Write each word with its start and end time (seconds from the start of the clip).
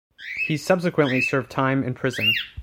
He 0.47 0.57
subsequently 0.57 1.21
served 1.21 1.51
time 1.51 1.83
in 1.83 1.93
prison. 1.93 2.33